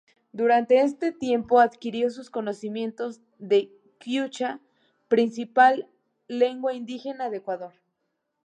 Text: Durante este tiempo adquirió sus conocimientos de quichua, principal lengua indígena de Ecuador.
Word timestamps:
Durante 0.31 0.79
este 0.81 1.11
tiempo 1.11 1.59
adquirió 1.59 2.09
sus 2.09 2.31
conocimientos 2.31 3.21
de 3.37 3.71
quichua, 3.99 4.59
principal 5.09 5.87
lengua 6.27 6.73
indígena 6.73 7.29
de 7.29 7.37
Ecuador. 7.37 7.73